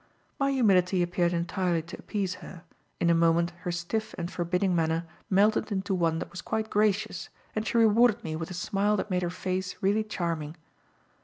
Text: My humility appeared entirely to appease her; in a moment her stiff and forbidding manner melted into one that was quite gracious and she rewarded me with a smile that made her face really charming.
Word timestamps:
My 0.39 0.51
humility 0.51 1.03
appeared 1.03 1.31
entirely 1.31 1.83
to 1.83 1.99
appease 1.99 2.33
her; 2.41 2.63
in 2.99 3.11
a 3.11 3.13
moment 3.13 3.51
her 3.59 3.71
stiff 3.71 4.15
and 4.17 4.31
forbidding 4.31 4.75
manner 4.75 5.05
melted 5.29 5.71
into 5.71 5.93
one 5.93 6.17
that 6.17 6.31
was 6.31 6.41
quite 6.41 6.71
gracious 6.71 7.29
and 7.55 7.67
she 7.67 7.77
rewarded 7.77 8.23
me 8.23 8.35
with 8.35 8.49
a 8.49 8.55
smile 8.55 8.97
that 8.97 9.11
made 9.11 9.21
her 9.21 9.29
face 9.29 9.75
really 9.81 10.03
charming. 10.03 10.55